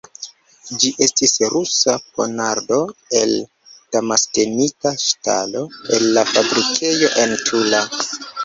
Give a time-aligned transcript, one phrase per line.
[0.83, 2.79] Ĝi estis Rusa ponardo,
[3.21, 3.35] el
[3.97, 5.65] damaskenita ŝtalo,
[5.99, 7.85] el la fabrikejo en Tula.